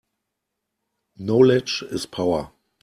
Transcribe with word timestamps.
Knowledge 1.17 1.83
is 1.91 2.07
power. 2.07 2.51